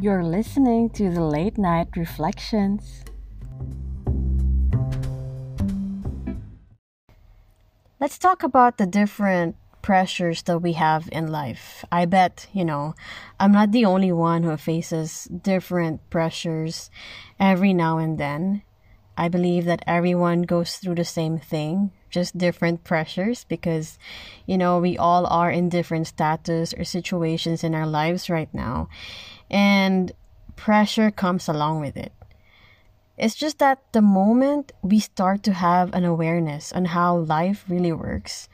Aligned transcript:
You're 0.00 0.22
listening 0.22 0.90
to 0.90 1.10
the 1.10 1.24
Late 1.24 1.58
Night 1.58 1.88
Reflections. 1.96 3.02
Let's 7.98 8.16
talk 8.16 8.44
about 8.44 8.78
the 8.78 8.86
different 8.86 9.56
pressures 9.82 10.42
that 10.42 10.60
we 10.60 10.74
have 10.74 11.08
in 11.10 11.26
life. 11.26 11.84
I 11.90 12.04
bet, 12.06 12.46
you 12.52 12.64
know, 12.64 12.94
I'm 13.40 13.50
not 13.50 13.72
the 13.72 13.86
only 13.86 14.12
one 14.12 14.44
who 14.44 14.56
faces 14.56 15.24
different 15.24 16.08
pressures 16.10 16.92
every 17.40 17.74
now 17.74 17.98
and 17.98 18.18
then. 18.18 18.62
I 19.16 19.26
believe 19.26 19.64
that 19.64 19.82
everyone 19.84 20.42
goes 20.42 20.76
through 20.76 20.94
the 20.94 21.04
same 21.04 21.40
thing, 21.40 21.90
just 22.08 22.38
different 22.38 22.84
pressures 22.84 23.42
because, 23.42 23.98
you 24.46 24.56
know, 24.56 24.78
we 24.78 24.96
all 24.96 25.26
are 25.26 25.50
in 25.50 25.68
different 25.68 26.06
status 26.06 26.72
or 26.72 26.84
situations 26.84 27.64
in 27.64 27.74
our 27.74 27.86
lives 27.86 28.30
right 28.30 28.54
now. 28.54 28.88
And 29.50 30.12
pressure 30.56 31.10
comes 31.10 31.48
along 31.48 31.80
with 31.80 31.96
it. 31.96 32.12
It's 33.16 33.34
just 33.34 33.58
that 33.58 33.82
the 33.92 34.02
moment 34.02 34.72
we 34.82 35.00
start 35.00 35.42
to 35.44 35.52
have 35.52 35.92
an 35.92 36.04
awareness 36.04 36.72
on 36.72 36.86
how 36.86 37.16
life 37.16 37.64
really 37.68 37.92
works, 37.92 38.48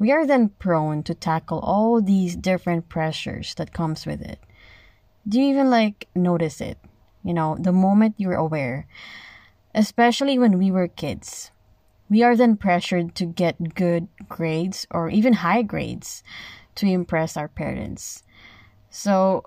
we 0.00 0.10
are 0.10 0.26
then 0.26 0.48
prone 0.58 1.02
to 1.04 1.14
tackle 1.14 1.60
all 1.60 2.00
these 2.00 2.34
different 2.34 2.88
pressures 2.88 3.54
that 3.54 3.72
comes 3.72 4.06
with 4.06 4.20
it. 4.22 4.40
Do 5.28 5.40
you 5.40 5.50
even 5.50 5.70
like 5.70 6.08
notice 6.14 6.60
it? 6.60 6.78
You 7.22 7.34
know, 7.34 7.56
the 7.60 7.72
moment 7.72 8.14
you're 8.16 8.34
aware, 8.34 8.86
especially 9.74 10.38
when 10.38 10.58
we 10.58 10.70
were 10.70 10.88
kids. 10.88 11.50
We 12.08 12.24
are 12.24 12.34
then 12.34 12.56
pressured 12.56 13.14
to 13.16 13.26
get 13.26 13.74
good 13.76 14.08
grades 14.28 14.86
or 14.90 15.10
even 15.10 15.34
high 15.34 15.62
grades 15.62 16.24
to 16.76 16.86
impress 16.86 17.36
our 17.36 17.46
parents. 17.46 18.24
So 18.88 19.44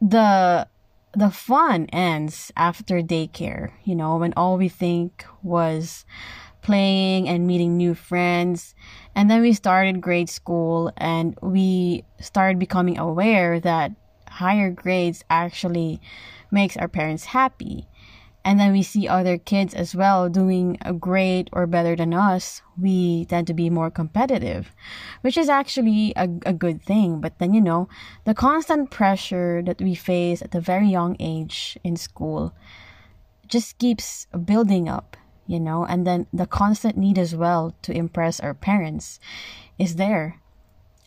the 0.00 0.68
the 1.14 1.30
fun 1.30 1.86
ends 1.86 2.52
after 2.56 3.00
daycare, 3.00 3.72
you 3.84 3.94
know, 3.94 4.16
when 4.16 4.34
all 4.36 4.58
we 4.58 4.68
think 4.68 5.24
was 5.42 6.04
playing 6.60 7.28
and 7.28 7.46
meeting 7.46 7.76
new 7.76 7.94
friends. 7.94 8.74
And 9.14 9.30
then 9.30 9.40
we 9.40 9.54
started 9.54 10.00
grade 10.02 10.28
school 10.28 10.92
and 10.98 11.38
we 11.40 12.04
started 12.20 12.58
becoming 12.58 12.98
aware 12.98 13.60
that 13.60 13.92
higher 14.28 14.70
grades 14.70 15.24
actually 15.30 16.00
makes 16.50 16.76
our 16.76 16.88
parents 16.88 17.24
happy 17.24 17.86
and 18.46 18.60
then 18.60 18.70
we 18.70 18.80
see 18.80 19.08
other 19.08 19.38
kids 19.38 19.74
as 19.74 19.92
well 19.92 20.28
doing 20.28 20.78
a 20.82 20.92
great 20.92 21.50
or 21.52 21.66
better 21.66 21.96
than 21.96 22.14
us, 22.14 22.62
we 22.80 23.24
tend 23.24 23.48
to 23.48 23.54
be 23.54 23.68
more 23.68 23.90
competitive, 23.90 24.70
which 25.22 25.36
is 25.36 25.48
actually 25.48 26.12
a, 26.14 26.28
a 26.46 26.52
good 26.52 26.80
thing. 26.80 27.20
But 27.20 27.40
then, 27.40 27.52
you 27.52 27.60
know, 27.60 27.88
the 28.24 28.34
constant 28.34 28.92
pressure 28.92 29.62
that 29.66 29.82
we 29.82 29.96
face 29.96 30.42
at 30.42 30.54
a 30.54 30.60
very 30.60 30.86
young 30.86 31.16
age 31.18 31.76
in 31.82 31.96
school 31.96 32.54
just 33.48 33.78
keeps 33.78 34.28
building 34.44 34.88
up, 34.88 35.16
you 35.48 35.58
know, 35.58 35.84
and 35.84 36.06
then 36.06 36.28
the 36.32 36.46
constant 36.46 36.96
need 36.96 37.18
as 37.18 37.34
well 37.34 37.74
to 37.82 37.92
impress 37.92 38.38
our 38.38 38.54
parents 38.54 39.18
is 39.76 39.96
there. 39.96 40.40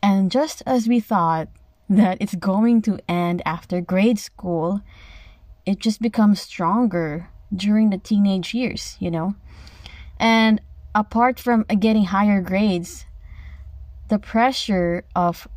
And 0.03 0.29
just 0.29 0.61
as 0.65 0.89
we 0.89 0.99
thought 0.99 1.47
that 1.89 2.17
it's 2.19 2.35
going 2.35 2.81
to 2.81 2.99
end 3.07 3.41
after 3.45 3.79
grade 3.79 4.19
school, 4.19 4.81
it 5.69 5.77
just 5.77 6.01
becomes 6.01 6.41
stronger 6.41 7.29
during 7.53 7.91
the 7.91 7.97
teenage 7.99 8.55
years, 8.55 8.97
you 8.99 9.11
know? 9.11 9.35
And 10.19 10.59
apart 10.95 11.39
from 11.39 11.63
getting 11.65 12.05
higher 12.05 12.41
grades, 12.41 13.05
the 14.07 14.17
pressure 14.17 15.05
of 15.15 15.47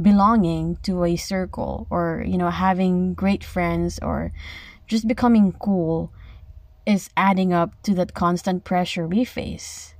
belonging 0.00 0.76
to 0.84 1.02
a 1.02 1.16
circle 1.16 1.88
or, 1.90 2.22
you 2.24 2.38
know, 2.38 2.50
having 2.50 3.12
great 3.12 3.42
friends 3.42 3.98
or 4.00 4.30
just 4.86 5.08
becoming 5.08 5.50
cool 5.50 6.12
is 6.86 7.10
adding 7.16 7.52
up 7.52 7.70
to 7.82 7.92
that 7.94 8.14
constant 8.14 8.62
pressure 8.62 9.04
we 9.04 9.24
face. 9.24 9.93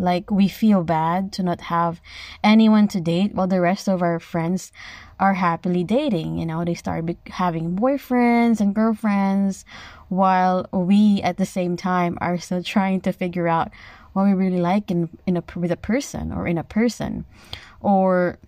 Like 0.00 0.30
we 0.30 0.48
feel 0.48 0.82
bad 0.82 1.30
to 1.34 1.42
not 1.42 1.60
have 1.62 2.00
anyone 2.42 2.88
to 2.88 3.00
date 3.00 3.34
while 3.34 3.46
the 3.46 3.60
rest 3.60 3.86
of 3.86 4.00
our 4.00 4.18
friends 4.18 4.72
are 5.20 5.34
happily 5.34 5.84
dating. 5.84 6.38
You 6.38 6.46
know, 6.46 6.64
they 6.64 6.74
start 6.74 7.04
be- 7.04 7.18
having 7.26 7.76
boyfriends 7.76 8.60
and 8.60 8.74
girlfriends 8.74 9.66
while 10.08 10.66
we 10.72 11.20
at 11.22 11.36
the 11.36 11.44
same 11.44 11.76
time 11.76 12.16
are 12.20 12.38
still 12.38 12.62
trying 12.62 13.02
to 13.02 13.12
figure 13.12 13.46
out 13.46 13.70
what 14.14 14.24
we 14.24 14.32
really 14.32 14.60
like 14.60 14.90
in, 14.90 15.10
in 15.26 15.36
a, 15.36 15.44
with 15.54 15.70
a 15.70 15.76
person 15.76 16.32
or 16.32 16.46
in 16.46 16.58
a 16.58 16.64
person 16.64 17.26
or 17.80 18.38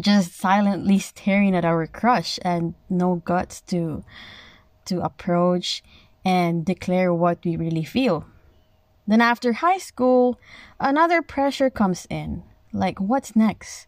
just 0.00 0.34
silently 0.34 0.98
staring 0.98 1.56
at 1.56 1.64
our 1.64 1.86
crush 1.86 2.38
and 2.42 2.74
no 2.88 3.16
guts 3.24 3.60
to 3.62 4.04
to 4.84 5.00
approach 5.00 5.82
and 6.24 6.64
declare 6.64 7.12
what 7.12 7.38
we 7.44 7.56
really 7.56 7.84
feel 7.84 8.24
then 9.06 9.20
after 9.20 9.54
high 9.54 9.78
school, 9.78 10.40
another 10.80 11.22
pressure 11.22 11.70
comes 11.70 12.06
in. 12.10 12.42
Like, 12.72 12.98
what's 12.98 13.36
next? 13.36 13.86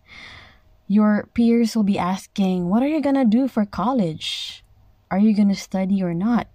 Your 0.86 1.28
peers 1.34 1.76
will 1.76 1.84
be 1.84 1.98
asking, 1.98 2.68
What 2.68 2.82
are 2.82 2.88
you 2.88 3.00
gonna 3.02 3.24
do 3.24 3.48
for 3.48 3.66
college? 3.66 4.64
Are 5.10 5.18
you 5.18 5.34
gonna 5.34 5.54
study 5.54 6.02
or 6.02 6.14
not? 6.14 6.46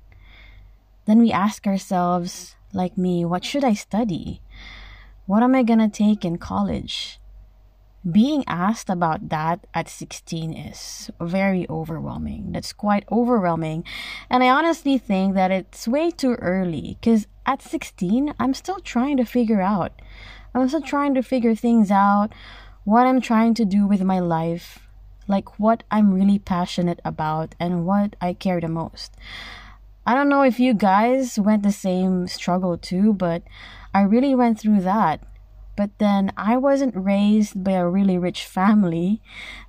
Then 1.06 1.20
we 1.20 1.32
ask 1.32 1.68
ourselves, 1.68 2.56
like 2.72 2.98
me, 2.98 3.26
what 3.26 3.44
should 3.44 3.64
I 3.64 3.74
study? 3.74 4.42
What 5.26 5.44
am 5.44 5.54
I 5.54 5.64
gonna 5.64 5.90
take 5.90 6.24
in 6.24 6.38
college? 6.38 7.20
Being 8.10 8.44
asked 8.48 8.90
about 8.90 9.30
that 9.30 9.66
at 9.74 9.88
16 9.88 10.54
is 10.54 11.10
very 11.22 11.66
overwhelming. 11.70 12.52
That's 12.52 12.74
quite 12.74 13.06
overwhelming. 13.12 13.86
And 14.30 14.44
I 14.44 14.50
honestly 14.50 14.98
think 14.98 15.36
that 15.36 15.52
it's 15.52 15.88
way 15.88 16.12
too 16.12 16.34
early 16.36 16.98
because 17.00 17.28
at 17.46 17.62
16, 17.62 18.34
I'm 18.40 18.54
still 18.54 18.80
trying 18.80 19.18
to 19.18 19.26
figure 19.26 19.62
out. 19.62 19.94
I'm 20.54 20.68
still 20.68 20.82
trying 20.82 21.14
to 21.16 21.24
figure 21.24 21.56
things 21.56 21.90
out, 21.90 22.34
what 22.84 23.08
I'm 23.08 23.22
trying 23.22 23.54
to 23.56 23.66
do 23.66 23.88
with 23.88 24.04
my 24.04 24.20
life, 24.20 24.80
like 25.28 25.58
what 25.60 25.84
I'm 25.90 26.14
really 26.14 26.38
passionate 26.38 27.00
about, 27.06 27.56
and 27.60 27.86
what 27.86 28.16
I 28.22 28.34
care 28.34 28.60
the 28.60 28.68
most. 28.68 29.16
I 30.06 30.14
don't 30.14 30.30
know 30.30 30.44
if 30.44 30.60
you 30.60 30.74
guys 30.74 31.40
went 31.40 31.64
the 31.64 31.72
same 31.72 32.28
struggle 32.28 32.78
too, 32.78 33.14
but 33.14 33.44
I 33.94 34.02
really 34.02 34.36
went 34.36 34.60
through 34.60 34.82
that 34.82 35.22
but 35.76 35.90
then 35.98 36.32
I 36.38 36.58
wasn't 36.58 36.96
raised 36.96 37.64
by 37.64 37.72
a 37.72 37.88
really 37.88 38.18
rich 38.18 38.46
family 38.46 39.22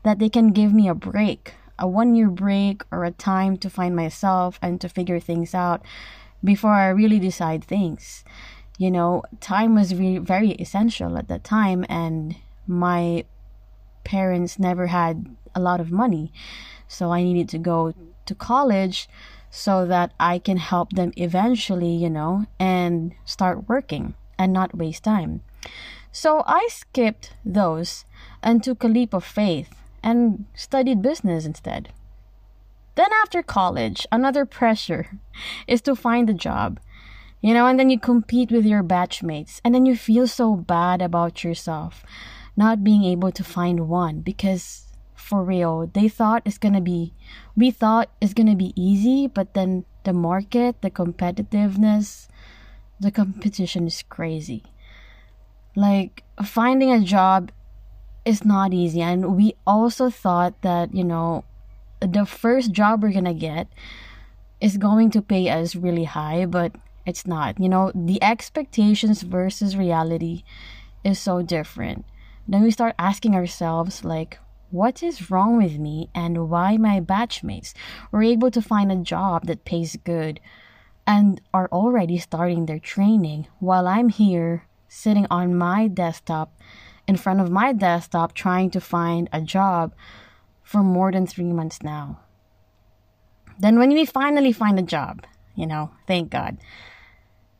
that 0.03 0.19
they 0.19 0.29
can 0.29 0.53
give 0.53 0.73
me 0.73 0.89
a 0.89 0.95
break, 0.95 1.55
a 1.79 1.89
one 1.89 2.15
year 2.15 2.29
break 2.29 2.83
or 2.91 3.05
a 3.05 3.11
time 3.11 3.57
to 3.59 3.71
find 3.71 3.97
myself 3.97 4.59
and 4.61 4.81
to 4.81 4.89
figure 4.89 5.21
things 5.21 5.55
out 5.55 5.83
before 6.43 6.73
I 6.73 6.89
really 6.89 7.19
decide 7.19 7.65
things. 7.65 8.25
You 8.77 8.91
know, 8.91 9.23
time 9.41 9.75
was 9.75 9.95
really 9.95 10.19
very 10.19 10.53
essential 10.53 11.17
at 11.17 11.29
that 11.29 11.45
time, 11.45 11.87
and 11.89 12.37
my 12.67 13.25
parents 14.03 14.59
never 14.59 14.89
had 14.89 15.27
a 15.55 15.61
lot 15.61 15.81
of 15.81 15.93
money. 15.93 16.33
So 16.89 17.13
I 17.13 17.23
needed 17.23 17.49
to 17.51 17.59
go 17.59 17.95
to 18.27 18.35
college 18.35 19.09
so 19.51 19.87
that 19.87 20.13
I 20.19 20.39
can 20.39 20.57
help 20.57 20.93
them 20.93 21.13
eventually, 21.17 21.95
you 21.95 22.11
know, 22.11 22.47
and 22.59 23.15
start 23.25 23.69
working 23.69 24.15
and 24.37 24.53
not 24.53 24.77
waste 24.77 25.05
time. 25.05 25.43
So 26.15 26.45
I 26.47 26.69
skipped 26.71 27.33
those 27.45 28.05
and 28.41 28.63
took 28.63 28.85
a 28.85 28.87
leap 28.87 29.13
of 29.13 29.25
faith 29.25 29.75
and 30.01 30.45
studied 30.55 31.03
business 31.03 31.45
instead. 31.45 31.93
Then 32.95 33.11
after 33.21 33.43
college, 33.43 34.07
another 34.13 34.47
pressure 34.47 35.19
is 35.67 35.83
to 35.83 35.97
find 35.97 36.31
a 36.31 36.33
job. 36.33 36.79
You 37.41 37.53
know, 37.53 37.67
and 37.67 37.81
then 37.81 37.91
you 37.91 37.99
compete 37.99 38.53
with 38.53 38.65
your 38.65 38.85
batchmates 38.85 39.61
and 39.65 39.75
then 39.75 39.87
you 39.87 39.97
feel 39.97 40.29
so 40.29 40.55
bad 40.55 41.03
about 41.03 41.43
yourself 41.43 42.05
not 42.57 42.85
being 42.85 43.03
able 43.03 43.33
to 43.33 43.43
find 43.43 43.89
one 43.89 44.21
because 44.21 44.87
for 45.17 45.43
real, 45.43 45.91
they 45.95 46.09
thought 46.09 46.43
it's 46.45 46.59
to 46.59 46.81
be 46.81 47.13
we 47.57 47.73
thought 47.73 48.09
it's 48.21 48.35
to 48.35 48.55
be 48.55 48.73
easy, 48.77 49.27
but 49.27 49.55
then 49.55 49.85
the 50.05 50.13
market, 50.13 50.81
the 50.81 50.93
competitiveness, 50.93 52.29
the 53.01 53.11
competition 53.11 53.89
is 53.89 54.05
crazy 54.09 54.63
like 55.75 56.23
finding 56.45 56.93
a 56.93 57.01
job 57.01 57.51
is 58.25 58.45
not 58.45 58.73
easy. 58.73 59.03
And 59.03 59.37
we 59.37 59.55
also 59.67 60.11
thought 60.11 60.61
that 60.63 60.95
you 60.95 61.05
know 61.05 61.45
the 62.01 62.27
first 62.27 62.73
job 62.73 63.03
we're 63.03 63.13
gonna 63.13 63.35
get 63.35 63.69
is 64.61 64.77
going 64.77 65.11
to 65.11 65.23
pay 65.23 65.49
us 65.49 65.75
really 65.75 66.05
high 66.05 66.47
but 66.47 66.73
it's 67.07 67.27
not. 67.27 67.61
You 67.61 67.69
know 67.69 67.93
the 67.95 68.23
expectations 68.23 69.23
versus 69.23 69.77
reality 69.77 70.45
is 71.03 71.19
so 71.19 71.43
different. 71.43 72.05
Then 72.47 72.63
we 72.63 72.71
start 72.71 72.95
asking 72.99 73.35
ourselves 73.35 74.05
like 74.05 74.39
what 74.75 75.05
is 75.05 75.31
wrong 75.31 75.57
with 75.57 75.79
me 75.79 76.11
and 76.15 76.51
why 76.51 76.77
my 76.77 77.01
batchmates 77.01 77.75
were 78.11 78.25
able 78.25 78.51
to 78.51 78.61
find 78.61 78.91
a 78.91 78.97
job 78.97 79.47
that 79.47 79.65
pays 79.65 79.97
good 80.03 80.41
and 81.07 81.41
are 81.53 81.69
already 81.71 82.19
starting 82.19 82.67
their 82.67 82.81
training 82.81 83.47
while 83.61 83.87
i'm 83.87 84.09
here 84.09 84.67
sitting 84.95 85.27
on 85.31 85.57
my 85.57 85.89
desktop, 85.89 86.55
in 87.07 87.17
front 87.17 87.41
of 87.41 87.51
my 87.51 87.73
desktop, 87.73 88.33
trying 88.33 88.71
to 88.71 88.81
find 88.81 89.29
a 89.33 89.41
job 89.41 89.93
for 90.63 90.83
more 90.83 91.11
than 91.11 91.27
three 91.27 91.53
months 91.53 91.83
now. 91.83 92.21
Then 93.59 93.79
when 93.79 93.91
we 93.91 94.05
finally 94.05 94.53
find 94.53 94.79
a 94.79 94.83
job, 94.83 95.27
you 95.55 95.67
know, 95.67 95.91
thank 96.07 96.31
God, 96.31 96.59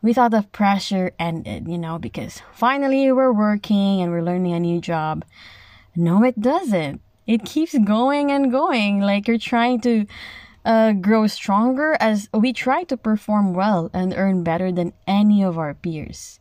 we 0.01 0.13
thought 0.13 0.31
the 0.31 0.43
pressure 0.43 1.13
ended, 1.19 1.67
you 1.69 1.79
know, 1.79 1.99
because 1.99 2.41
finally 2.53 3.11
we're 3.11 3.33
working 3.33 4.01
and 4.01 4.11
we're 4.13 4.23
learning 4.23 4.53
a 4.53 4.61
new 4.61 4.81
job. 4.81 5.25
No, 5.97 6.23
it 6.25 6.41
doesn't. 6.41 7.01
It 7.27 7.45
keeps 7.45 7.77
going 7.79 8.31
and 8.31 8.51
going. 8.51 9.01
Like 9.01 9.27
you're 9.27 9.39
trying 9.39 9.81
to 9.83 10.07
uh, 10.65 10.93
grow 10.93 11.27
stronger 11.27 11.97
as 12.01 12.29
we 12.33 12.53
try 12.53 12.85
to 12.85 12.97
perform 12.97 13.53
well 13.53 13.91
and 13.93 14.15
earn 14.17 14.43
better 14.43 14.73
than 14.73 14.93
any 15.07 15.43
of 15.43 15.59
our 15.59 15.75
peers. 15.75 16.41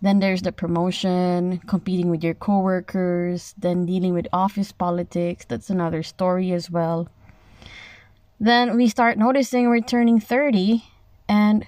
Then 0.00 0.20
there's 0.20 0.42
the 0.42 0.52
promotion, 0.52 1.58
competing 1.66 2.10
with 2.10 2.22
your 2.22 2.34
coworkers, 2.34 3.54
then 3.58 3.86
dealing 3.86 4.14
with 4.14 4.28
office 4.32 4.70
politics. 4.70 5.44
That's 5.48 5.70
another 5.70 6.02
story 6.02 6.52
as 6.52 6.70
well. 6.70 7.08
Then 8.38 8.76
we 8.76 8.88
start 8.88 9.18
noticing 9.18 9.68
we're 9.68 9.80
turning 9.80 10.20
30 10.20 10.84
and 11.28 11.66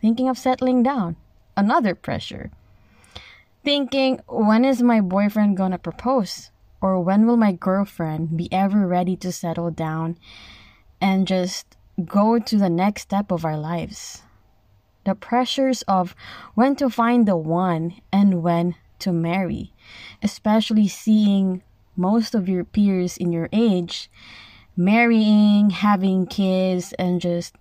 thinking 0.00 0.28
of 0.28 0.38
settling 0.38 0.82
down. 0.82 1.16
Another 1.56 1.94
pressure. 1.94 2.50
Thinking, 3.64 4.20
when 4.28 4.64
is 4.64 4.82
my 4.82 5.00
boyfriend 5.00 5.56
gonna 5.56 5.78
propose? 5.78 6.50
Or 6.80 7.00
when 7.00 7.26
will 7.26 7.36
my 7.36 7.52
girlfriend 7.52 8.36
be 8.36 8.52
ever 8.52 8.86
ready 8.86 9.16
to 9.16 9.32
settle 9.32 9.70
down 9.70 10.16
and 11.00 11.26
just 11.26 11.76
go 12.04 12.38
to 12.38 12.56
the 12.56 12.70
next 12.70 13.02
step 13.02 13.30
of 13.30 13.44
our 13.44 13.58
lives? 13.58 14.22
The 15.04 15.14
pressures 15.14 15.82
of 15.82 16.14
when 16.54 16.76
to 16.76 16.90
find 16.90 17.26
the 17.26 17.36
one 17.36 17.94
and 18.12 18.42
when 18.42 18.74
to 18.98 19.12
marry, 19.12 19.72
especially 20.22 20.88
seeing 20.88 21.62
most 21.96 22.34
of 22.34 22.48
your 22.48 22.64
peers 22.64 23.16
in 23.16 23.32
your 23.32 23.48
age 23.52 24.10
marrying, 24.78 25.70
having 25.70 26.24
kids, 26.24 26.94
and 27.00 27.20
just 27.20 27.56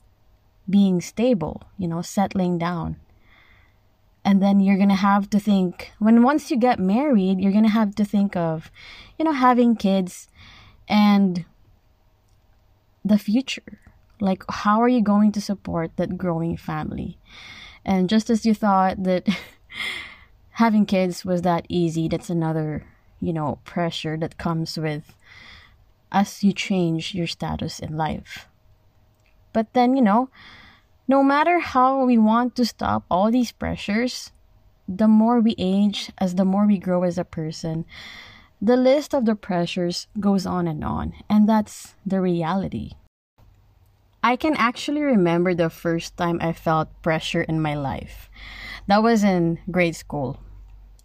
being 0.70 1.02
stable, 1.02 1.64
you 1.78 1.88
know, 1.88 2.02
settling 2.02 2.60
down. 2.60 2.96
And 4.24 4.42
then 4.42 4.60
you're 4.60 4.78
going 4.78 4.90
to 4.90 4.96
have 4.96 5.30
to 5.32 5.40
think, 5.40 5.92
when 5.98 6.22
once 6.22 6.52
you 6.52 6.58
get 6.58 6.80
married, 6.80 7.40
you're 7.40 7.52
going 7.52 7.64
to 7.64 7.70
have 7.70 7.96
to 7.96 8.06
think 8.06 8.36
of, 8.36 8.70
you 9.18 9.26
know, 9.26 9.32
having 9.32 9.76
kids 9.76 10.28
and 10.88 11.46
the 13.08 13.18
future. 13.18 13.80
Like, 14.20 14.44
how 14.50 14.82
are 14.82 14.88
you 14.88 15.02
going 15.02 15.32
to 15.34 15.42
support 15.42 15.92
that 15.96 16.18
growing 16.18 16.58
family? 16.58 17.18
And 17.86 18.10
just 18.10 18.30
as 18.30 18.46
you 18.46 18.54
thought 18.54 19.04
that 19.04 19.28
having 20.52 20.86
kids 20.86 21.24
was 21.24 21.44
that 21.44 21.66
easy, 21.70 22.08
that's 22.08 22.30
another, 22.30 22.86
you 23.22 23.32
know, 23.32 23.60
pressure 23.64 24.18
that 24.18 24.38
comes 24.38 24.78
with 24.78 25.16
as 26.12 26.44
you 26.44 26.54
change 26.54 27.14
your 27.14 27.28
status 27.28 27.80
in 27.80 27.96
life. 27.98 28.48
But 29.54 29.74
then, 29.74 29.96
you 29.96 30.02
know, 30.02 30.30
no 31.08 31.24
matter 31.24 31.60
how 31.60 32.06
we 32.06 32.18
want 32.18 32.56
to 32.56 32.66
stop 32.66 33.06
all 33.10 33.32
these 33.32 33.52
pressures, 33.52 34.32
the 34.88 35.08
more 35.08 35.40
we 35.40 35.56
age, 35.58 36.12
as 36.18 36.36
the 36.36 36.46
more 36.46 36.66
we 36.66 36.78
grow 36.78 37.04
as 37.04 37.18
a 37.18 37.26
person, 37.26 37.86
the 38.62 38.78
list 38.78 39.14
of 39.14 39.26
the 39.26 39.36
pressures 39.36 40.08
goes 40.20 40.46
on 40.46 40.68
and 40.68 40.84
on, 40.84 41.14
and 41.30 41.48
that's 41.48 41.96
the 42.06 42.22
reality. 42.22 42.94
I 44.24 44.36
can 44.36 44.56
actually 44.58 45.02
remember 45.02 45.54
the 45.54 45.70
first 45.70 46.18
time 46.18 46.40
I 46.42 46.54
felt 46.54 46.90
pressure 47.02 47.44
in 47.44 47.62
my 47.62 47.76
life. 47.76 48.30
That 48.88 49.04
was 49.04 49.24
in 49.24 49.60
grade 49.70 49.96
school. 49.96 50.40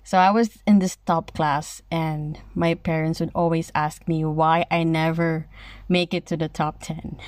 So 0.04 0.18
I 0.18 0.30
was 0.30 0.58
in 0.66 0.78
this 0.80 0.96
top 1.06 1.32
class, 1.34 1.82
and 1.90 2.40
my 2.54 2.74
parents 2.74 3.20
would 3.20 3.30
always 3.34 3.70
ask 3.74 4.08
me 4.08 4.24
why 4.24 4.66
I 4.70 4.82
never 4.82 5.46
make 5.88 6.12
it 6.12 6.26
to 6.26 6.36
the 6.36 6.48
top 6.48 6.82
10. 6.82 7.18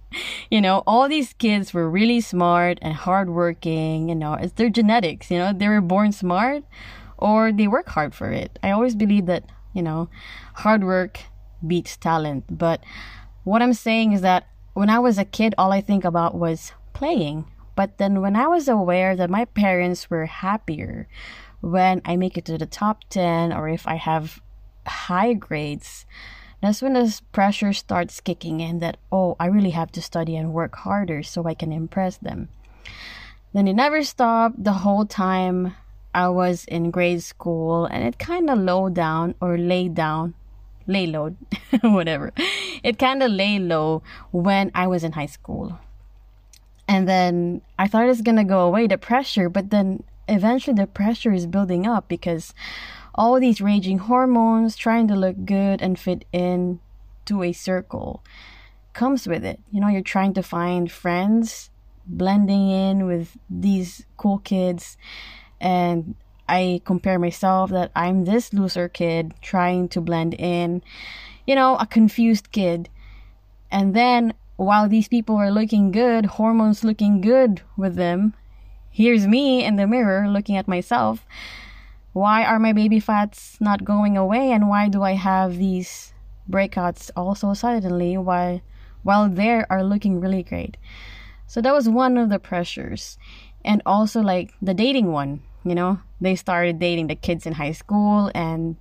you 0.50 0.60
know, 0.60 0.82
all 0.86 1.08
these 1.08 1.32
kids 1.34 1.72
were 1.72 1.88
really 1.88 2.20
smart 2.20 2.78
and 2.82 2.94
hardworking. 2.94 4.08
You 4.08 4.14
know, 4.14 4.34
it's 4.34 4.54
their 4.54 4.70
genetics. 4.70 5.30
You 5.30 5.38
know, 5.38 5.52
they 5.52 5.68
were 5.68 5.80
born 5.80 6.12
smart 6.12 6.64
or 7.18 7.52
they 7.52 7.68
work 7.68 7.88
hard 7.90 8.14
for 8.14 8.32
it. 8.32 8.58
I 8.62 8.70
always 8.70 8.94
believe 8.94 9.26
that, 9.26 9.44
you 9.74 9.82
know, 9.82 10.08
hard 10.54 10.84
work 10.84 11.20
beats 11.66 11.96
talent. 11.96 12.44
But 12.48 12.82
what 13.42 13.60
I'm 13.60 13.74
saying 13.74 14.12
is 14.12 14.22
that 14.22 14.46
when 14.72 14.88
I 14.88 14.98
was 14.98 15.18
a 15.18 15.24
kid, 15.24 15.54
all 15.58 15.72
I 15.72 15.80
think 15.80 16.04
about 16.04 16.34
was 16.34 16.72
playing. 16.92 17.44
But 17.76 17.98
then 17.98 18.20
when 18.20 18.36
I 18.36 18.46
was 18.46 18.68
aware 18.68 19.16
that 19.16 19.28
my 19.28 19.44
parents 19.44 20.08
were 20.08 20.26
happier 20.26 21.08
when 21.60 22.02
I 22.04 22.16
make 22.16 22.38
it 22.38 22.44
to 22.46 22.58
the 22.58 22.66
top 22.66 23.04
10 23.10 23.52
or 23.52 23.68
if 23.68 23.86
I 23.86 23.96
have 23.96 24.40
high 24.86 25.32
grades, 25.32 26.06
that's 26.60 26.80
when 26.80 26.92
the 26.94 27.20
pressure 27.32 27.72
starts 27.72 28.20
kicking 28.20 28.60
in 28.60 28.78
that, 28.78 28.96
oh, 29.10 29.36
I 29.40 29.46
really 29.46 29.70
have 29.70 29.90
to 29.92 30.02
study 30.02 30.36
and 30.36 30.52
work 30.52 30.76
harder 30.76 31.22
so 31.22 31.46
I 31.46 31.54
can 31.54 31.72
impress 31.72 32.16
them. 32.16 32.48
Then 33.52 33.68
it 33.68 33.74
never 33.74 34.02
stopped 34.02 34.62
the 34.62 34.72
whole 34.72 35.06
time 35.06 35.74
I 36.14 36.28
was 36.28 36.64
in 36.66 36.90
grade 36.90 37.22
school, 37.22 37.86
and 37.86 38.04
it 38.04 38.18
kind 38.18 38.48
of 38.48 38.58
low 38.58 38.88
down 38.88 39.34
or 39.40 39.58
lay 39.58 39.88
down, 39.88 40.34
lay 40.86 41.06
low, 41.06 41.36
whatever. 41.82 42.32
It 42.82 42.98
kind 42.98 43.22
of 43.22 43.30
lay 43.30 43.58
low 43.58 44.02
when 44.30 44.70
I 44.74 44.86
was 44.86 45.02
in 45.02 45.12
high 45.12 45.26
school. 45.26 45.78
And 46.86 47.08
then 47.08 47.62
I 47.78 47.88
thought 47.88 48.08
it's 48.08 48.20
gonna 48.20 48.44
go 48.44 48.60
away, 48.60 48.86
the 48.86 48.98
pressure, 48.98 49.48
but 49.48 49.70
then 49.70 50.04
eventually 50.28 50.74
the 50.74 50.86
pressure 50.86 51.32
is 51.32 51.46
building 51.46 51.86
up 51.86 52.08
because 52.08 52.54
all 53.14 53.38
these 53.40 53.60
raging 53.60 53.98
hormones 53.98 54.76
trying 54.76 55.08
to 55.08 55.14
look 55.14 55.44
good 55.44 55.80
and 55.80 55.98
fit 55.98 56.24
in 56.32 56.80
to 57.26 57.42
a 57.42 57.52
circle 57.52 58.22
comes 58.92 59.26
with 59.26 59.44
it. 59.44 59.60
You 59.70 59.80
know, 59.80 59.88
you're 59.88 60.02
trying 60.02 60.34
to 60.34 60.42
find 60.42 60.90
friends, 60.90 61.70
blending 62.06 62.70
in 62.70 63.06
with 63.06 63.36
these 63.48 64.04
cool 64.16 64.38
kids, 64.38 64.96
and 65.64 66.14
I 66.48 66.82
compare 66.84 67.18
myself 67.18 67.70
that 67.70 67.90
I'm 67.96 68.24
this 68.24 68.52
loser 68.52 68.88
kid 68.88 69.34
trying 69.40 69.88
to 69.88 70.00
blend 70.00 70.34
in, 70.34 70.82
you 71.46 71.56
know, 71.56 71.76
a 71.76 71.86
confused 71.86 72.52
kid. 72.52 72.88
And 73.72 73.96
then 73.96 74.34
while 74.56 74.88
these 74.88 75.08
people 75.08 75.36
are 75.36 75.50
looking 75.50 75.90
good, 75.90 76.26
hormones 76.26 76.84
looking 76.84 77.20
good 77.20 77.62
with 77.76 77.96
them, 77.96 78.34
here's 78.90 79.26
me 79.26 79.64
in 79.64 79.74
the 79.76 79.86
mirror 79.86 80.28
looking 80.28 80.56
at 80.56 80.68
myself 80.68 81.26
why 82.14 82.44
are 82.44 82.60
my 82.60 82.72
baby 82.72 83.00
fats 83.00 83.58
not 83.60 83.84
going 83.84 84.16
away 84.16 84.52
and 84.52 84.68
why 84.68 84.88
do 84.88 85.02
I 85.02 85.14
have 85.14 85.58
these 85.58 86.14
breakouts 86.48 87.10
also 87.16 87.52
suddenly 87.54 88.16
while 88.16 88.60
while 89.02 89.28
they 89.28 89.64
are 89.68 89.82
looking 89.84 90.20
really 90.20 90.42
great. 90.42 90.76
So 91.46 91.60
that 91.60 91.74
was 91.74 91.88
one 91.88 92.16
of 92.16 92.30
the 92.30 92.38
pressures. 92.38 93.18
And 93.64 93.82
also 93.84 94.22
like 94.22 94.52
the 94.62 94.72
dating 94.72 95.10
one, 95.10 95.42
you 95.64 95.74
know, 95.74 96.00
they 96.20 96.36
started 96.36 96.78
dating 96.78 97.06
the 97.06 97.14
kids 97.16 97.46
in 97.46 97.54
high 97.54 97.72
school 97.72 98.30
and 98.34 98.76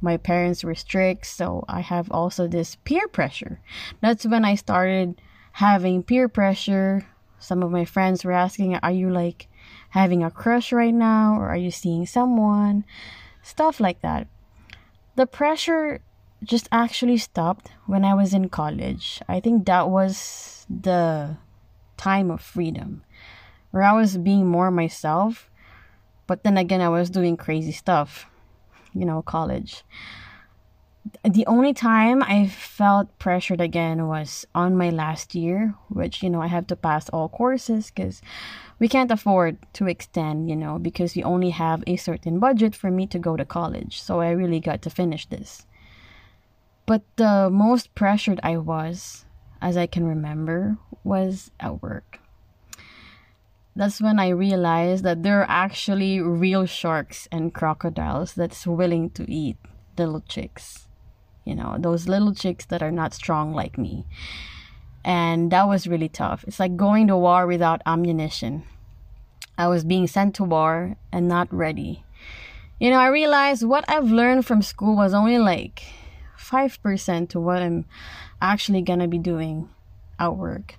my 0.00 0.16
parents 0.16 0.62
were 0.62 0.74
strict, 0.74 1.26
so 1.26 1.64
I 1.68 1.80
have 1.80 2.10
also 2.10 2.46
this 2.46 2.76
peer 2.84 3.08
pressure. 3.08 3.60
That's 4.00 4.26
when 4.26 4.44
I 4.44 4.54
started 4.54 5.20
having 5.52 6.02
peer 6.02 6.28
pressure. 6.28 7.06
Some 7.38 7.62
of 7.62 7.70
my 7.70 7.84
friends 7.84 8.24
were 8.24 8.32
asking, 8.32 8.76
Are 8.76 8.92
you 8.92 9.10
like 9.10 9.48
having 9.90 10.22
a 10.22 10.30
crush 10.30 10.72
right 10.72 10.92
now 10.94 11.36
or 11.38 11.48
are 11.48 11.56
you 11.56 11.70
seeing 11.70 12.06
someone? 12.06 12.84
Stuff 13.42 13.80
like 13.80 14.00
that. 14.02 14.26
The 15.16 15.26
pressure 15.26 16.00
just 16.42 16.68
actually 16.70 17.16
stopped 17.16 17.70
when 17.86 18.04
I 18.04 18.14
was 18.14 18.34
in 18.34 18.48
college. 18.48 19.22
I 19.28 19.40
think 19.40 19.66
that 19.66 19.88
was 19.88 20.66
the 20.68 21.36
time 21.96 22.30
of 22.30 22.40
freedom 22.40 23.04
where 23.70 23.82
I 23.82 23.92
was 23.92 24.18
being 24.18 24.46
more 24.46 24.70
myself, 24.70 25.50
but 26.26 26.44
then 26.44 26.56
again, 26.56 26.80
I 26.80 26.88
was 26.88 27.10
doing 27.10 27.36
crazy 27.36 27.72
stuff, 27.72 28.26
you 28.92 29.04
know, 29.04 29.22
college 29.22 29.84
the 31.22 31.46
only 31.46 31.74
time 31.74 32.22
I 32.22 32.46
felt 32.48 33.18
pressured 33.18 33.60
again 33.60 34.06
was 34.06 34.46
on 34.54 34.76
my 34.76 34.90
last 34.90 35.34
year, 35.34 35.74
which, 35.88 36.22
you 36.22 36.30
know, 36.30 36.40
I 36.40 36.46
have 36.46 36.66
to 36.68 36.76
pass 36.76 37.08
all 37.10 37.28
courses 37.28 37.90
because 37.90 38.22
we 38.78 38.88
can't 38.88 39.10
afford 39.10 39.58
to 39.74 39.86
extend, 39.86 40.48
you 40.48 40.56
know, 40.56 40.78
because 40.78 41.14
we 41.14 41.22
only 41.22 41.50
have 41.50 41.84
a 41.86 41.96
certain 41.96 42.38
budget 42.38 42.74
for 42.74 42.90
me 42.90 43.06
to 43.08 43.18
go 43.18 43.36
to 43.36 43.44
college. 43.44 44.00
So 44.00 44.20
I 44.20 44.30
really 44.30 44.60
got 44.60 44.82
to 44.82 44.90
finish 44.90 45.26
this. 45.26 45.66
But 46.86 47.02
the 47.16 47.50
most 47.50 47.94
pressured 47.94 48.40
I 48.42 48.56
was, 48.56 49.24
as 49.60 49.76
I 49.76 49.86
can 49.86 50.06
remember, 50.06 50.78
was 51.02 51.50
at 51.60 51.82
work. 51.82 52.18
That's 53.76 54.00
when 54.00 54.18
I 54.18 54.28
realized 54.28 55.04
that 55.04 55.22
there 55.22 55.40
are 55.40 55.50
actually 55.50 56.20
real 56.20 56.66
sharks 56.66 57.28
and 57.32 57.52
crocodiles 57.52 58.34
that's 58.34 58.66
willing 58.66 59.10
to 59.10 59.30
eat 59.30 59.56
little 59.96 60.20
chicks 60.20 60.86
you 61.44 61.54
know, 61.54 61.76
those 61.78 62.08
little 62.08 62.34
chicks 62.34 62.64
that 62.66 62.82
are 62.82 62.90
not 62.90 63.14
strong 63.14 63.52
like 63.52 63.76
me. 63.76 64.06
And 65.04 65.50
that 65.50 65.68
was 65.68 65.86
really 65.86 66.08
tough. 66.08 66.44
It's 66.46 66.58
like 66.58 66.76
going 66.76 67.06
to 67.08 67.16
war 67.16 67.46
without 67.46 67.82
ammunition. 67.84 68.64
I 69.58 69.68
was 69.68 69.84
being 69.84 70.06
sent 70.06 70.34
to 70.36 70.44
war 70.44 70.96
and 71.12 71.28
not 71.28 71.52
ready. 71.52 72.04
You 72.80 72.90
know, 72.90 72.98
I 72.98 73.08
realized 73.08 73.62
what 73.62 73.84
I've 73.88 74.10
learned 74.10 74.46
from 74.46 74.62
school 74.62 74.96
was 74.96 75.14
only 75.14 75.38
like 75.38 75.84
5% 76.38 77.28
to 77.30 77.40
what 77.40 77.62
I'm 77.62 77.84
actually 78.40 78.82
gonna 78.82 79.06
be 79.06 79.18
doing 79.18 79.68
at 80.18 80.36
work. 80.36 80.76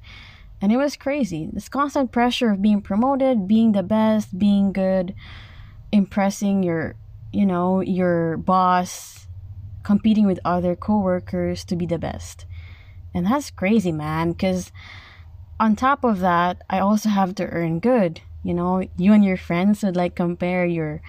And 0.65 0.71
it 0.71 0.77
was 0.77 0.97
crazy. 0.97 1.47
This 1.53 1.69
constant 1.69 2.11
pressure 2.11 2.49
of 2.49 2.59
being 2.59 2.81
promoted, 2.81 3.47
being 3.47 3.73
the 3.73 3.83
best, 3.83 4.39
being 4.39 4.73
good, 4.73 5.13
impressing 5.91 6.63
your, 6.63 6.95
you 7.31 7.45
know, 7.45 7.81
your 7.81 8.37
boss, 8.37 9.27
competing 9.83 10.25
with 10.25 10.39
other 10.43 10.75
coworkers 10.75 11.63
to 11.65 11.75
be 11.75 11.85
the 11.85 11.99
best. 11.99 12.47
And 13.13 13.27
that's 13.27 13.51
crazy, 13.51 13.91
man, 13.91 14.31
because 14.31 14.71
on 15.59 15.75
top 15.75 16.03
of 16.03 16.19
that, 16.21 16.63
I 16.67 16.79
also 16.79 17.09
have 17.09 17.35
to 17.35 17.45
earn 17.45 17.79
good. 17.79 18.21
You 18.41 18.55
know, 18.55 18.89
you 18.97 19.13
and 19.13 19.23
your 19.23 19.37
friends 19.37 19.83
would 19.83 19.95
like 19.95 20.15
compare 20.15 20.65
your 20.65 20.99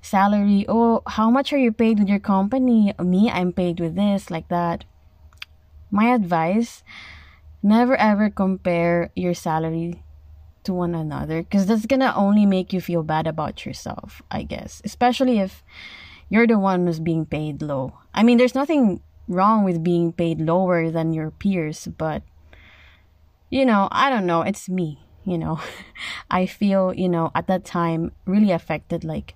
salary. 0.00 0.64
Oh, 0.66 1.02
how 1.06 1.28
much 1.28 1.52
are 1.52 1.58
you 1.58 1.70
paid 1.70 1.98
with 1.98 2.08
your 2.08 2.18
company? 2.18 2.94
Me, 2.98 3.30
I'm 3.30 3.52
paid 3.52 3.78
with 3.78 3.94
this, 3.94 4.30
like 4.30 4.48
that. 4.48 4.86
My 5.90 6.14
advice 6.14 6.82
never 7.62 7.96
ever 7.96 8.30
compare 8.30 9.10
your 9.14 9.34
salary 9.34 10.02
to 10.64 10.72
one 10.74 10.94
another 10.94 11.42
because 11.42 11.66
that's 11.66 11.86
gonna 11.86 12.12
only 12.16 12.46
make 12.46 12.72
you 12.72 12.80
feel 12.80 13.02
bad 13.02 13.26
about 13.26 13.64
yourself, 13.64 14.22
I 14.30 14.42
guess. 14.42 14.80
Especially 14.84 15.38
if 15.38 15.64
you're 16.28 16.46
the 16.46 16.58
one 16.58 16.86
who's 16.86 17.00
being 17.00 17.26
paid 17.26 17.62
low. 17.62 17.98
I 18.14 18.22
mean, 18.22 18.38
there's 18.38 18.54
nothing 18.54 19.00
wrong 19.26 19.64
with 19.64 19.82
being 19.82 20.12
paid 20.12 20.40
lower 20.40 20.90
than 20.90 21.12
your 21.12 21.30
peers, 21.30 21.88
but 21.98 22.22
you 23.50 23.64
know, 23.64 23.88
I 23.90 24.10
don't 24.10 24.26
know, 24.26 24.42
it's 24.42 24.68
me, 24.68 25.00
you 25.24 25.36
know. 25.36 25.60
I 26.30 26.46
feel, 26.46 26.94
you 26.94 27.08
know, 27.08 27.30
at 27.34 27.46
that 27.48 27.64
time 27.64 28.12
really 28.26 28.52
affected 28.52 29.04
like 29.04 29.34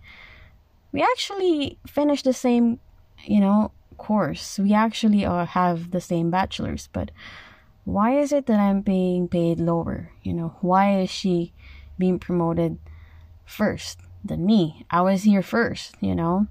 we 0.93 1.03
actually 1.03 1.79
finished 1.87 2.25
the 2.25 2.33
same, 2.33 2.79
you 3.25 3.41
know, 3.41 3.73
course. 3.97 4.59
We 4.59 4.73
actually 4.73 5.25
uh, 5.25 5.47
have 5.47 5.91
the 5.91 6.01
same 6.01 6.31
bachelor's, 6.31 6.89
but 6.93 7.11
why 7.85 8.19
is 8.19 8.33
it 8.33 8.47
that 8.47 8.59
I'm 8.59 8.81
being 8.81 9.29
paid 9.29 9.61
lower? 9.61 10.11
You 10.23 10.33
know, 10.33 10.57
why 10.61 11.01
is 11.01 11.11
she 11.11 11.53
being 11.99 12.19
promoted 12.19 12.79
first 13.45 14.01
than 14.25 14.45
me? 14.47 14.87
I 14.91 15.03
was 15.03 15.25
here 15.25 15.43
first, 15.43 15.97
you 16.01 16.15
know? 16.15 16.47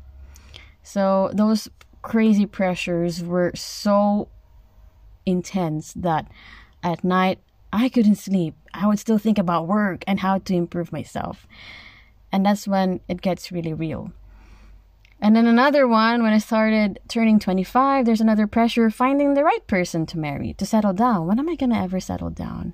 So 0.83 1.31
those 1.33 1.69
crazy 2.01 2.45
pressures 2.45 3.23
were 3.23 3.51
so 3.55 4.27
intense 5.25 5.93
that 5.93 6.29
at 6.83 7.03
night 7.03 7.39
I 7.71 7.89
couldn't 7.89 8.15
sleep. 8.15 8.55
I 8.73 8.85
would 8.87 8.99
still 8.99 9.17
think 9.17 9.39
about 9.39 9.67
work 9.67 10.03
and 10.05 10.19
how 10.19 10.37
to 10.37 10.53
improve 10.53 10.91
myself. 10.91 11.47
And 12.31 12.45
that's 12.45 12.67
when 12.67 12.99
it 13.07 13.21
gets 13.21 13.51
really 13.51 13.73
real. 13.73 14.11
And 15.23 15.37
then 15.37 15.47
another 15.47 15.87
one, 15.87 16.21
when 16.21 16.33
I 16.33 16.37
started 16.37 16.99
turning 17.07 17.39
25, 17.39 18.05
there's 18.05 18.19
another 18.19 18.45
pressure 18.45 18.89
finding 18.89 19.35
the 19.35 19.43
right 19.45 19.65
person 19.67 20.05
to 20.07 20.19
marry, 20.19 20.51
to 20.55 20.65
settle 20.65 20.91
down. 20.91 21.27
When 21.27 21.39
am 21.39 21.47
I 21.47 21.55
going 21.55 21.69
to 21.69 21.77
ever 21.77 22.01
settle 22.01 22.29
down? 22.29 22.73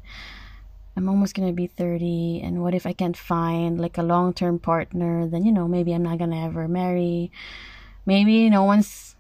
I'm 0.98 1.08
almost 1.08 1.36
going 1.36 1.48
to 1.48 1.54
be 1.54 1.68
30. 1.68 2.42
And 2.44 2.64
what 2.64 2.74
if 2.74 2.88
I 2.88 2.94
can't 2.94 3.16
find 3.16 3.80
like 3.80 4.00
a 4.00 4.02
long 4.02 4.34
term 4.34 4.58
partner? 4.58 5.28
Then, 5.28 5.46
you 5.46 5.52
know, 5.52 5.68
maybe 5.68 5.94
I'm 5.94 6.02
not 6.02 6.18
going 6.18 6.32
to 6.32 6.38
ever 6.38 6.68
marry. 6.68 7.32
Maybe 8.08 8.50
no 8.50 8.64
one's, 8.64 9.16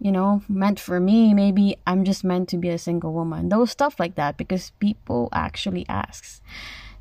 you 0.00 0.10
know, 0.10 0.42
meant 0.48 0.80
for 0.80 0.98
me. 0.98 1.34
Maybe 1.34 1.76
I'm 1.86 2.02
just 2.02 2.24
meant 2.24 2.48
to 2.48 2.56
be 2.56 2.70
a 2.70 2.78
single 2.78 3.12
woman. 3.12 3.50
Those 3.50 3.72
stuff 3.72 4.00
like 4.00 4.14
that 4.14 4.38
because 4.38 4.72
people 4.80 5.28
actually 5.34 5.84
asks. 5.86 6.40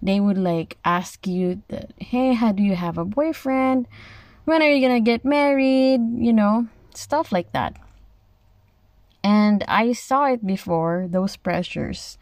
They 0.02 0.20
would 0.20 0.38
like 0.38 0.76
ask 0.84 1.26
you 1.26 1.64
that, 1.70 1.94
hey, 2.00 2.34
how 2.34 2.52
do 2.52 2.64
you 2.64 2.76
have 2.76 2.98
a 2.98 3.06
boyfriend? 3.06 3.88
When 4.50 4.64
are 4.64 4.70
you 4.70 4.82
gonna 4.82 5.00
get 5.00 5.24
married? 5.24 6.02
You 6.18 6.34
know, 6.34 6.68
stuff 6.96 7.32
like 7.32 7.52
that. 7.54 7.78
And 9.24 9.64
I 9.68 9.94
saw 9.94 10.26
it 10.26 10.46
before, 10.46 11.06
those 11.08 11.38
pressures, 11.38 12.18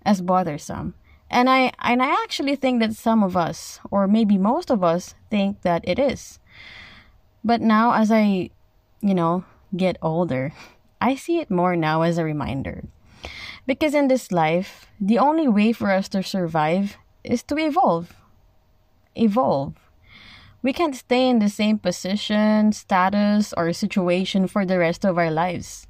as 0.00 0.22
bothersome. 0.22 0.94
And 1.28 1.50
I 1.50 1.72
and 1.78 2.02
I 2.02 2.08
actually 2.24 2.56
think 2.56 2.80
that 2.80 2.94
some 2.94 3.22
of 3.22 3.36
us, 3.36 3.80
or 3.90 4.08
maybe 4.08 4.38
most 4.38 4.70
of 4.70 4.82
us, 4.82 5.14
think 5.28 5.60
that 5.60 5.86
it 5.86 5.98
is. 5.98 6.40
But 7.44 7.60
now 7.60 7.92
as 7.92 8.10
I, 8.10 8.48
you 9.02 9.14
know, 9.14 9.44
get 9.76 9.98
older, 10.00 10.54
I 11.02 11.16
see 11.16 11.38
it 11.40 11.50
more 11.50 11.76
now 11.76 12.00
as 12.00 12.16
a 12.16 12.24
reminder. 12.24 12.84
Because 13.66 13.94
in 13.94 14.08
this 14.08 14.32
life, 14.32 14.86
the 14.98 15.18
only 15.18 15.48
way 15.48 15.72
for 15.72 15.90
us 15.90 16.08
to 16.10 16.22
survive 16.22 16.96
is 17.24 17.42
to 17.42 17.58
evolve. 17.58 18.14
Evolve 19.16 19.74
we 20.62 20.72
can't 20.72 20.96
stay 20.96 21.28
in 21.28 21.38
the 21.38 21.48
same 21.48 21.78
position, 21.78 22.72
status, 22.72 23.54
or 23.56 23.72
situation 23.72 24.46
for 24.46 24.66
the 24.66 24.78
rest 24.78 25.04
of 25.04 25.18
our 25.18 25.30
lives. 25.30 25.86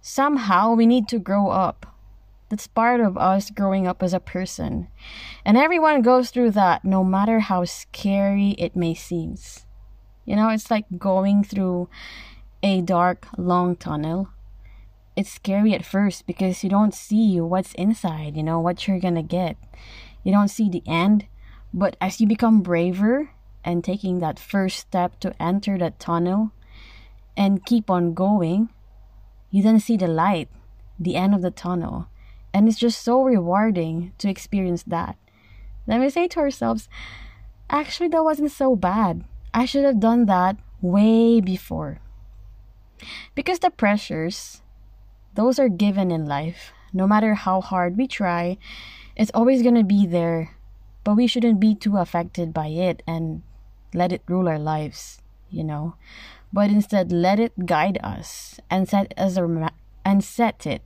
Somehow 0.00 0.74
we 0.74 0.86
need 0.86 1.08
to 1.08 1.18
grow 1.18 1.48
up. 1.50 1.86
That's 2.48 2.66
part 2.66 3.00
of 3.00 3.18
us 3.18 3.50
growing 3.50 3.86
up 3.86 4.02
as 4.02 4.14
a 4.14 4.20
person. 4.20 4.88
And 5.44 5.58
everyone 5.58 6.00
goes 6.00 6.30
through 6.30 6.52
that, 6.52 6.84
no 6.84 7.04
matter 7.04 7.40
how 7.40 7.64
scary 7.64 8.50
it 8.52 8.74
may 8.74 8.94
seem. 8.94 9.36
You 10.24 10.36
know, 10.36 10.48
it's 10.48 10.70
like 10.70 10.86
going 10.96 11.44
through 11.44 11.88
a 12.62 12.80
dark, 12.80 13.26
long 13.36 13.76
tunnel. 13.76 14.30
It's 15.14 15.32
scary 15.32 15.74
at 15.74 15.84
first 15.84 16.26
because 16.26 16.64
you 16.64 16.70
don't 16.70 16.94
see 16.94 17.40
what's 17.40 17.74
inside, 17.74 18.36
you 18.36 18.42
know, 18.42 18.60
what 18.60 18.86
you're 18.86 19.00
gonna 19.00 19.22
get. 19.22 19.56
You 20.22 20.32
don't 20.32 20.48
see 20.48 20.70
the 20.70 20.82
end. 20.86 21.26
But 21.74 21.96
as 22.00 22.20
you 22.20 22.26
become 22.26 22.62
braver, 22.62 23.30
and 23.68 23.84
taking 23.84 24.20
that 24.20 24.38
first 24.40 24.78
step 24.78 25.20
to 25.20 25.36
enter 25.36 25.76
that 25.76 26.00
tunnel 26.00 26.52
and 27.36 27.66
keep 27.66 27.90
on 27.90 28.14
going, 28.14 28.70
you 29.50 29.62
then 29.62 29.78
see 29.78 29.98
the 29.98 30.08
light, 30.08 30.48
the 30.98 31.16
end 31.16 31.34
of 31.34 31.42
the 31.42 31.50
tunnel. 31.50 32.08
And 32.54 32.66
it's 32.66 32.78
just 32.78 33.04
so 33.04 33.22
rewarding 33.22 34.14
to 34.16 34.30
experience 34.30 34.84
that. 34.84 35.18
Then 35.86 36.00
we 36.00 36.08
say 36.08 36.28
to 36.28 36.40
ourselves, 36.40 36.88
actually, 37.68 38.08
that 38.08 38.24
wasn't 38.24 38.52
so 38.52 38.74
bad. 38.74 39.24
I 39.52 39.66
should 39.66 39.84
have 39.84 40.00
done 40.00 40.24
that 40.24 40.56
way 40.80 41.42
before. 41.42 42.00
Because 43.34 43.58
the 43.58 43.68
pressures, 43.68 44.62
those 45.34 45.58
are 45.58 45.68
given 45.68 46.10
in 46.10 46.24
life. 46.24 46.72
No 46.94 47.06
matter 47.06 47.34
how 47.34 47.60
hard 47.60 47.98
we 47.98 48.08
try, 48.08 48.56
it's 49.14 49.30
always 49.34 49.60
going 49.60 49.76
to 49.76 49.84
be 49.84 50.06
there. 50.06 50.56
But 51.04 51.16
we 51.16 51.26
shouldn't 51.26 51.60
be 51.60 51.74
too 51.74 51.98
affected 51.98 52.54
by 52.54 52.68
it 52.68 53.02
and 53.06 53.42
let 53.94 54.12
it 54.12 54.22
rule 54.28 54.48
our 54.48 54.58
lives, 54.58 55.20
you 55.50 55.64
know, 55.64 55.94
but 56.52 56.70
instead 56.70 57.12
let 57.12 57.38
it 57.38 57.66
guide 57.66 57.98
us 58.02 58.60
and 58.70 58.88
set 58.88 59.12
as 59.16 59.36
a 59.36 59.70
and 60.04 60.24
set 60.24 60.66
it 60.66 60.82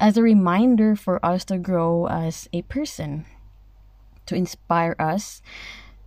as 0.00 0.16
a 0.16 0.22
reminder 0.22 0.96
for 0.96 1.24
us 1.24 1.44
to 1.44 1.58
grow 1.58 2.06
as 2.08 2.48
a 2.52 2.62
person, 2.62 3.24
to 4.26 4.34
inspire 4.34 4.96
us 4.98 5.42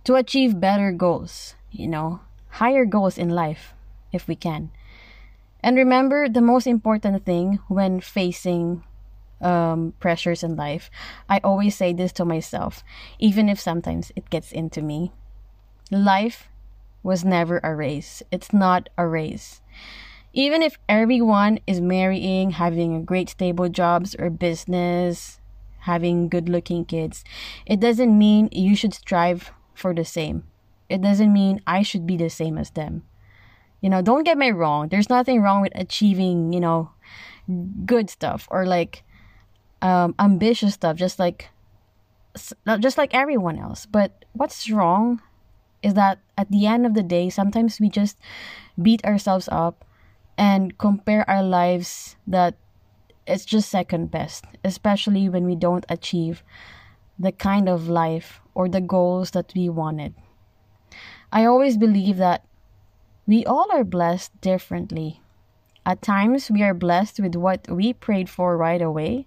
to 0.04 0.14
achieve 0.14 0.58
better 0.58 0.90
goals, 0.90 1.54
you 1.70 1.86
know, 1.86 2.20
higher 2.60 2.84
goals 2.84 3.18
in 3.18 3.28
life 3.28 3.74
if 4.12 4.26
we 4.26 4.34
can. 4.34 4.70
And 5.60 5.76
remember 5.76 6.28
the 6.28 6.40
most 6.40 6.66
important 6.66 7.24
thing 7.26 7.58
when 7.68 8.00
facing 8.00 8.84
um, 9.40 9.92
pressures 10.00 10.42
in 10.42 10.56
life. 10.56 10.90
I 11.28 11.40
always 11.44 11.76
say 11.76 11.92
this 11.92 12.12
to 12.12 12.24
myself, 12.24 12.82
even 13.18 13.48
if 13.48 13.60
sometimes 13.60 14.10
it 14.16 14.30
gets 14.30 14.50
into 14.50 14.82
me. 14.82 15.12
Life 15.90 16.48
was 17.02 17.24
never 17.24 17.60
a 17.62 17.74
race. 17.74 18.22
It's 18.30 18.52
not 18.52 18.88
a 18.98 19.06
race. 19.06 19.62
Even 20.32 20.62
if 20.62 20.78
everyone 20.88 21.58
is 21.66 21.80
marrying, 21.80 22.50
having 22.50 22.94
a 22.94 23.00
great 23.00 23.30
stable 23.30 23.68
jobs 23.68 24.14
or 24.18 24.28
business, 24.28 25.40
having 25.80 26.28
good 26.28 26.48
looking 26.48 26.84
kids, 26.84 27.24
it 27.64 27.80
doesn't 27.80 28.16
mean 28.16 28.48
you 28.52 28.76
should 28.76 28.92
strive 28.92 29.52
for 29.74 29.94
the 29.94 30.04
same. 30.04 30.44
It 30.88 31.00
doesn't 31.00 31.32
mean 31.32 31.60
I 31.66 31.82
should 31.82 32.06
be 32.06 32.16
the 32.16 32.28
same 32.28 32.58
as 32.58 32.70
them. 32.70 33.04
You 33.80 33.88
know, 33.88 34.02
don't 34.02 34.24
get 34.24 34.36
me 34.36 34.50
wrong. 34.50 34.88
There's 34.88 35.08
nothing 35.08 35.40
wrong 35.40 35.62
with 35.62 35.72
achieving, 35.74 36.52
you 36.52 36.60
know, 36.60 36.90
good 37.86 38.10
stuff 38.10 38.46
or 38.50 38.66
like 38.66 39.04
um, 39.80 40.14
ambitious 40.18 40.74
stuff, 40.74 40.96
just 40.96 41.18
like 41.18 41.48
just 42.80 42.98
like 42.98 43.14
everyone 43.14 43.58
else. 43.58 43.86
But 43.86 44.24
what's 44.32 44.70
wrong 44.70 45.22
is 45.82 45.94
that 45.94 46.18
at 46.36 46.50
the 46.50 46.66
end 46.66 46.86
of 46.86 46.94
the 46.94 47.02
day, 47.02 47.30
sometimes 47.30 47.80
we 47.80 47.88
just 47.88 48.18
beat 48.80 49.04
ourselves 49.04 49.48
up 49.50 49.84
and 50.36 50.78
compare 50.78 51.28
our 51.28 51.42
lives 51.42 52.16
that 52.26 52.54
it's 53.26 53.44
just 53.44 53.68
second 53.68 54.10
best, 54.10 54.44
especially 54.64 55.28
when 55.28 55.44
we 55.44 55.54
don't 55.54 55.84
achieve 55.88 56.42
the 57.18 57.32
kind 57.32 57.68
of 57.68 57.88
life 57.88 58.40
or 58.54 58.68
the 58.68 58.80
goals 58.80 59.32
that 59.32 59.52
we 59.54 59.68
wanted. 59.68 60.14
I 61.32 61.44
always 61.44 61.76
believe 61.76 62.16
that 62.16 62.44
we 63.26 63.44
all 63.44 63.66
are 63.70 63.84
blessed 63.84 64.40
differently. 64.40 65.20
At 65.84 66.00
times, 66.00 66.50
we 66.50 66.62
are 66.62 66.74
blessed 66.74 67.20
with 67.20 67.34
what 67.34 67.68
we 67.68 67.92
prayed 67.92 68.30
for 68.30 68.56
right 68.56 68.80
away, 68.80 69.26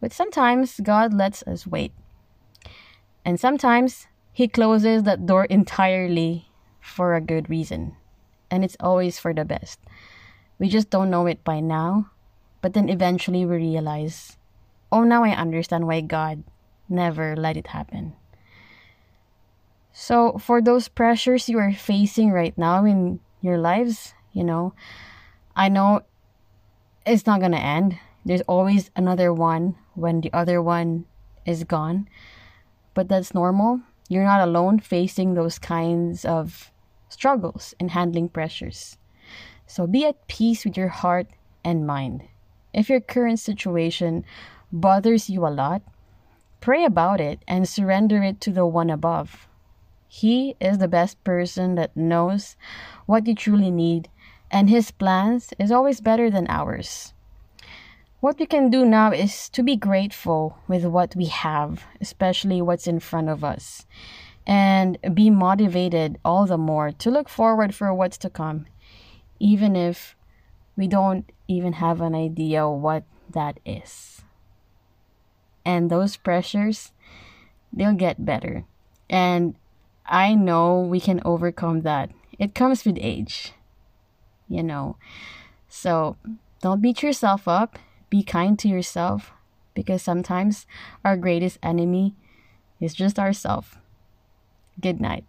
but 0.00 0.12
sometimes 0.12 0.80
God 0.80 1.14
lets 1.14 1.42
us 1.44 1.66
wait. 1.66 1.92
And 3.24 3.38
sometimes 3.38 4.06
he 4.36 4.46
closes 4.46 5.04
that 5.04 5.24
door 5.24 5.46
entirely 5.46 6.44
for 6.78 7.14
a 7.14 7.22
good 7.22 7.48
reason. 7.48 7.96
And 8.50 8.62
it's 8.62 8.76
always 8.78 9.18
for 9.18 9.32
the 9.32 9.46
best. 9.46 9.80
We 10.58 10.68
just 10.68 10.90
don't 10.90 11.08
know 11.08 11.24
it 11.24 11.42
by 11.42 11.60
now, 11.60 12.10
but 12.60 12.74
then 12.74 12.90
eventually 12.90 13.46
we 13.46 13.56
realize 13.56 14.36
oh, 14.92 15.04
now 15.04 15.24
I 15.24 15.30
understand 15.30 15.86
why 15.86 16.02
God 16.02 16.44
never 16.86 17.34
let 17.34 17.56
it 17.56 17.68
happen. 17.68 18.12
So, 19.90 20.36
for 20.36 20.60
those 20.60 20.88
pressures 20.88 21.48
you 21.48 21.56
are 21.58 21.72
facing 21.72 22.30
right 22.30 22.56
now 22.58 22.84
in 22.84 23.20
your 23.40 23.56
lives, 23.56 24.12
you 24.34 24.44
know, 24.44 24.74
I 25.56 25.70
know 25.70 26.02
it's 27.06 27.24
not 27.24 27.40
to 27.40 27.56
end. 27.56 27.98
There's 28.26 28.42
always 28.42 28.90
another 28.94 29.32
one 29.32 29.76
when 29.94 30.20
the 30.20 30.32
other 30.34 30.60
one 30.60 31.06
is 31.46 31.64
gone. 31.64 32.06
But 32.92 33.08
that's 33.08 33.32
normal. 33.32 33.80
You're 34.08 34.24
not 34.24 34.40
alone 34.40 34.78
facing 34.78 35.34
those 35.34 35.58
kinds 35.58 36.24
of 36.24 36.70
struggles 37.08 37.74
and 37.80 37.90
handling 37.90 38.28
pressures. 38.28 38.98
So 39.66 39.86
be 39.86 40.06
at 40.06 40.28
peace 40.28 40.64
with 40.64 40.76
your 40.76 40.88
heart 40.88 41.26
and 41.64 41.86
mind. 41.86 42.22
If 42.72 42.88
your 42.88 43.00
current 43.00 43.40
situation 43.40 44.24
bothers 44.70 45.28
you 45.28 45.46
a 45.46 45.48
lot, 45.48 45.82
pray 46.60 46.84
about 46.84 47.20
it 47.20 47.40
and 47.48 47.68
surrender 47.68 48.22
it 48.22 48.40
to 48.42 48.52
the 48.52 48.66
one 48.66 48.90
above. 48.90 49.48
He 50.08 50.54
is 50.60 50.78
the 50.78 50.88
best 50.88 51.22
person 51.24 51.74
that 51.74 51.96
knows 51.96 52.56
what 53.06 53.26
you 53.26 53.34
truly 53.34 53.70
need, 53.70 54.08
and 54.50 54.70
his 54.70 54.90
plans 54.90 55.52
is 55.58 55.72
always 55.72 56.00
better 56.00 56.30
than 56.30 56.46
ours. 56.48 57.12
What 58.26 58.40
we 58.40 58.46
can 58.46 58.70
do 58.70 58.84
now 58.84 59.12
is 59.12 59.48
to 59.50 59.62
be 59.62 59.76
grateful 59.76 60.58
with 60.66 60.84
what 60.84 61.14
we 61.14 61.26
have, 61.26 61.84
especially 62.00 62.60
what's 62.60 62.88
in 62.88 62.98
front 62.98 63.28
of 63.28 63.44
us, 63.44 63.86
and 64.44 64.98
be 65.14 65.30
motivated 65.30 66.18
all 66.24 66.44
the 66.44 66.58
more 66.58 66.90
to 66.90 67.08
look 67.08 67.28
forward 67.28 67.72
for 67.72 67.94
what's 67.94 68.18
to 68.18 68.28
come, 68.28 68.66
even 69.38 69.76
if 69.76 70.16
we 70.76 70.88
don't 70.88 71.30
even 71.46 71.74
have 71.74 72.00
an 72.00 72.16
idea 72.16 72.68
what 72.68 73.04
that 73.30 73.60
is. 73.64 74.22
And 75.64 75.88
those 75.88 76.16
pressures, 76.16 76.90
they'll 77.72 77.92
get 77.92 78.24
better. 78.24 78.64
And 79.08 79.54
I 80.04 80.34
know 80.34 80.80
we 80.80 80.98
can 80.98 81.22
overcome 81.24 81.82
that. 81.82 82.10
It 82.40 82.56
comes 82.56 82.84
with 82.84 82.98
age, 83.00 83.52
you 84.48 84.64
know. 84.64 84.96
So 85.68 86.16
don't 86.60 86.82
beat 86.82 87.04
yourself 87.04 87.46
up. 87.46 87.78
Be 88.10 88.22
kind 88.22 88.58
to 88.60 88.68
yourself 88.68 89.32
because 89.74 90.02
sometimes 90.02 90.66
our 91.04 91.16
greatest 91.16 91.58
enemy 91.62 92.14
is 92.80 92.94
just 92.94 93.18
ourselves. 93.18 93.68
Good 94.80 95.00
night. 95.00 95.24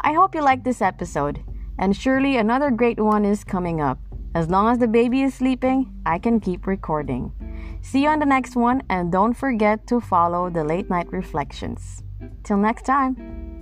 I 0.00 0.12
hope 0.12 0.34
you 0.34 0.42
liked 0.42 0.64
this 0.64 0.82
episode, 0.82 1.42
and 1.78 1.96
surely 1.96 2.36
another 2.36 2.70
great 2.70 3.00
one 3.00 3.24
is 3.24 3.42
coming 3.42 3.80
up. 3.80 3.98
As 4.34 4.50
long 4.50 4.68
as 4.68 4.78
the 4.78 4.88
baby 4.88 5.22
is 5.22 5.34
sleeping, 5.34 5.92
I 6.04 6.18
can 6.18 6.40
keep 6.40 6.66
recording. 6.66 7.32
See 7.80 8.02
you 8.02 8.08
on 8.08 8.18
the 8.18 8.26
next 8.26 8.56
one, 8.56 8.82
and 8.90 9.12
don't 9.12 9.34
forget 9.34 9.86
to 9.86 10.00
follow 10.00 10.50
the 10.50 10.64
late 10.64 10.90
night 10.90 11.10
reflections. 11.10 12.02
Till 12.42 12.58
next 12.58 12.84
time. 12.84 13.53